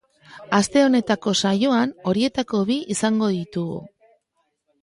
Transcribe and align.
Aste 0.59 0.81
honetako 0.85 1.33
saioan 1.43 1.93
horietako 2.13 2.65
bi 2.71 2.81
izango 2.97 3.33
ditugu. 3.37 3.81